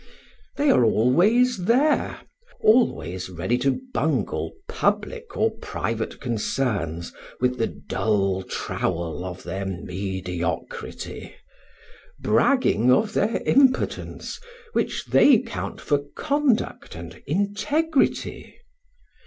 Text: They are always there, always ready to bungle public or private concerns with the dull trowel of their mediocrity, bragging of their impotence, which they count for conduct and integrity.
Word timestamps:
They 0.57 0.71
are 0.71 0.83
always 0.83 1.65
there, 1.65 2.21
always 2.59 3.29
ready 3.29 3.55
to 3.59 3.79
bungle 3.93 4.53
public 4.67 5.37
or 5.37 5.51
private 5.61 6.19
concerns 6.19 7.13
with 7.39 7.59
the 7.59 7.67
dull 7.67 8.41
trowel 8.41 9.23
of 9.23 9.43
their 9.43 9.63
mediocrity, 9.67 11.35
bragging 12.19 12.91
of 12.91 13.13
their 13.13 13.43
impotence, 13.45 14.39
which 14.73 15.05
they 15.05 15.37
count 15.37 15.79
for 15.79 15.99
conduct 16.15 16.95
and 16.95 17.21
integrity. 17.27 18.55